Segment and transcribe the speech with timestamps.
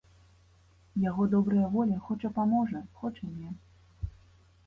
[1.09, 3.51] Яго добрая воля, хоча паможа, хоча не.